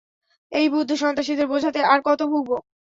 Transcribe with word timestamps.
এই 0.51 0.67
বুদ্ধু 0.69 0.95
সন্ত্রাসীদের 0.97 1.47
বোঝাতে 1.47 1.79
আর 1.85 1.99
কতো 2.05 2.23
ভুগব? 2.31 2.51